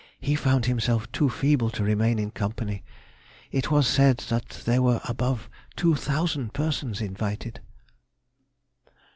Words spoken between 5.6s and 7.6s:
two thousand persons invited.